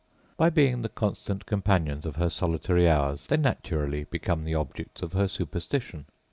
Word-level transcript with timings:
By 0.35 0.49
being 0.49 0.81
the 0.81 0.89
constant 0.89 1.45
companions 1.45 2.07
of 2.07 2.15
her 2.15 2.31
solitary 2.31 2.89
hours 2.89 3.27
they 3.27 3.37
naturally 3.37 4.05
become 4.05 4.45
the 4.45 4.55
objects 4.55 5.03
of 5.03 5.13
her 5.13 5.27
superstition. 5.27 6.07